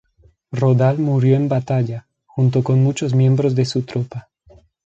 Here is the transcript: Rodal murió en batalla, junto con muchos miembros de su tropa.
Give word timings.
Rodal 0.51 0.97
murió 0.97 1.35
en 1.35 1.47
batalla, 1.47 2.07
junto 2.25 2.63
con 2.63 2.81
muchos 2.83 3.13
miembros 3.13 3.53
de 3.53 3.65
su 3.65 3.83
tropa. 3.83 4.29